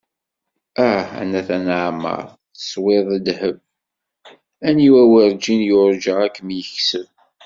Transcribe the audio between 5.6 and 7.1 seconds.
yurga ad kem-yekseb.